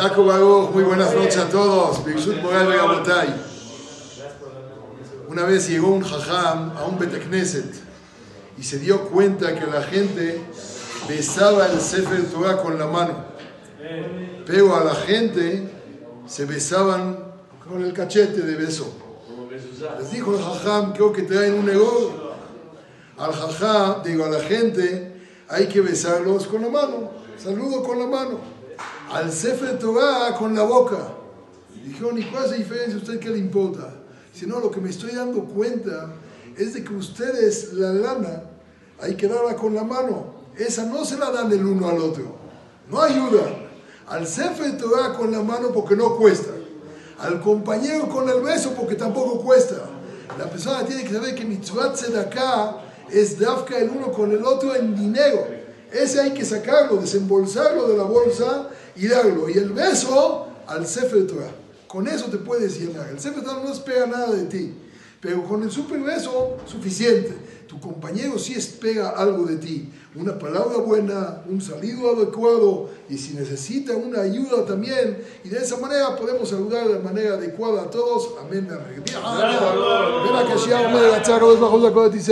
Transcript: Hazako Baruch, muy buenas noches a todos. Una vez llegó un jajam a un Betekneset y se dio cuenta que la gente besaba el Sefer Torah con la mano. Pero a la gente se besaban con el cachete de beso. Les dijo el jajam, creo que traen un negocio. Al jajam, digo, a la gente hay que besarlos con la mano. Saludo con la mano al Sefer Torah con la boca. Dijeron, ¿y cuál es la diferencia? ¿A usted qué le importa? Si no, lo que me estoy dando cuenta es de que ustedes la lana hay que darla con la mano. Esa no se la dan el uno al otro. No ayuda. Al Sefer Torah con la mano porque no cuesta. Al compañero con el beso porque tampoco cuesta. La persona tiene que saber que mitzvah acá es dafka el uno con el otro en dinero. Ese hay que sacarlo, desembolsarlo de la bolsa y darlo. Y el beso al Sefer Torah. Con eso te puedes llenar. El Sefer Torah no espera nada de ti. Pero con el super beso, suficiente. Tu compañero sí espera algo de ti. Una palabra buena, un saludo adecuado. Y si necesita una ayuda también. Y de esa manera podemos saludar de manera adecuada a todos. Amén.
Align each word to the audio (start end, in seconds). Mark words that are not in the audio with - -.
Hazako 0.00 0.24
Baruch, 0.24 0.70
muy 0.70 0.82
buenas 0.82 1.14
noches 1.14 1.36
a 1.36 1.50
todos. 1.50 2.00
Una 5.28 5.44
vez 5.44 5.68
llegó 5.68 5.88
un 5.88 6.02
jajam 6.02 6.72
a 6.74 6.86
un 6.86 6.98
Betekneset 6.98 7.70
y 8.56 8.62
se 8.62 8.78
dio 8.78 9.10
cuenta 9.10 9.54
que 9.54 9.66
la 9.66 9.82
gente 9.82 10.40
besaba 11.06 11.66
el 11.66 11.78
Sefer 11.78 12.24
Torah 12.30 12.62
con 12.62 12.78
la 12.78 12.86
mano. 12.86 13.26
Pero 14.46 14.74
a 14.74 14.84
la 14.84 14.94
gente 14.94 15.70
se 16.26 16.46
besaban 16.46 17.18
con 17.68 17.84
el 17.84 17.92
cachete 17.92 18.40
de 18.40 18.56
beso. 18.56 18.90
Les 19.98 20.12
dijo 20.12 20.34
el 20.34 20.42
jajam, 20.42 20.94
creo 20.94 21.12
que 21.12 21.24
traen 21.24 21.52
un 21.52 21.66
negocio. 21.66 22.32
Al 23.18 23.32
jajam, 23.34 24.02
digo, 24.02 24.24
a 24.24 24.30
la 24.30 24.40
gente 24.40 25.20
hay 25.46 25.66
que 25.66 25.82
besarlos 25.82 26.46
con 26.46 26.62
la 26.62 26.70
mano. 26.70 27.10
Saludo 27.36 27.82
con 27.82 27.98
la 27.98 28.06
mano 28.06 28.59
al 29.10 29.32
Sefer 29.32 29.78
Torah 29.78 30.34
con 30.38 30.54
la 30.54 30.62
boca. 30.62 30.98
Dijeron, 31.84 32.18
¿y 32.18 32.24
cuál 32.24 32.44
es 32.44 32.50
la 32.52 32.56
diferencia? 32.56 32.94
¿A 32.94 32.98
usted 32.98 33.18
qué 33.18 33.30
le 33.30 33.38
importa? 33.38 33.92
Si 34.32 34.46
no, 34.46 34.60
lo 34.60 34.70
que 34.70 34.80
me 34.80 34.90
estoy 34.90 35.12
dando 35.12 35.44
cuenta 35.44 36.14
es 36.56 36.74
de 36.74 36.84
que 36.84 36.94
ustedes 36.94 37.72
la 37.72 37.92
lana 37.92 38.42
hay 39.00 39.16
que 39.16 39.26
darla 39.26 39.56
con 39.56 39.74
la 39.74 39.82
mano. 39.82 40.34
Esa 40.56 40.84
no 40.84 41.04
se 41.04 41.16
la 41.16 41.30
dan 41.30 41.50
el 41.50 41.64
uno 41.64 41.88
al 41.88 41.98
otro. 41.98 42.36
No 42.88 43.02
ayuda. 43.02 43.42
Al 44.06 44.26
Sefer 44.26 44.76
Torah 44.76 45.14
con 45.14 45.32
la 45.32 45.42
mano 45.42 45.70
porque 45.72 45.96
no 45.96 46.16
cuesta. 46.16 46.50
Al 47.18 47.40
compañero 47.40 48.08
con 48.08 48.28
el 48.28 48.40
beso 48.40 48.72
porque 48.76 48.94
tampoco 48.94 49.40
cuesta. 49.40 49.76
La 50.38 50.48
persona 50.48 50.84
tiene 50.84 51.04
que 51.04 51.12
saber 51.12 51.34
que 51.34 51.44
mitzvah 51.44 51.92
acá 52.20 52.76
es 53.10 53.38
dafka 53.38 53.78
el 53.78 53.90
uno 53.90 54.12
con 54.12 54.30
el 54.30 54.44
otro 54.44 54.74
en 54.74 54.94
dinero. 54.94 55.46
Ese 55.90 56.20
hay 56.20 56.32
que 56.32 56.44
sacarlo, 56.44 56.98
desembolsarlo 56.98 57.88
de 57.88 57.96
la 57.96 58.04
bolsa 58.04 58.68
y 58.96 59.08
darlo. 59.08 59.48
Y 59.48 59.54
el 59.54 59.70
beso 59.70 60.46
al 60.66 60.86
Sefer 60.86 61.26
Torah. 61.26 61.52
Con 61.86 62.06
eso 62.06 62.26
te 62.26 62.38
puedes 62.38 62.78
llenar. 62.78 63.08
El 63.08 63.18
Sefer 63.18 63.42
Torah 63.42 63.62
no 63.62 63.72
espera 63.72 64.06
nada 64.06 64.32
de 64.32 64.44
ti. 64.44 64.74
Pero 65.20 65.44
con 65.44 65.62
el 65.62 65.70
super 65.70 66.00
beso, 66.00 66.56
suficiente. 66.66 67.36
Tu 67.68 67.78
compañero 67.78 68.38
sí 68.38 68.54
espera 68.54 69.10
algo 69.10 69.44
de 69.44 69.56
ti. 69.56 69.92
Una 70.14 70.36
palabra 70.36 70.78
buena, 70.78 71.42
un 71.46 71.60
saludo 71.60 72.16
adecuado. 72.16 72.90
Y 73.08 73.18
si 73.18 73.34
necesita 73.34 73.94
una 73.94 74.22
ayuda 74.22 74.64
también. 74.64 75.22
Y 75.44 75.50
de 75.50 75.58
esa 75.58 75.76
manera 75.76 76.16
podemos 76.16 76.48
saludar 76.48 76.88
de 76.88 76.98
manera 76.98 77.34
adecuada 77.34 77.82
a 77.82 77.90
todos. 77.90 78.30
Amén. 78.40 78.66